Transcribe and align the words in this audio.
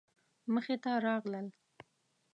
مخې 0.53 0.75
ته 0.83 0.91
راغلل. 1.05 1.47